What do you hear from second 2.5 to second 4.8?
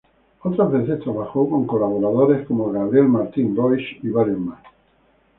Gabriel Martín Roig y varios más.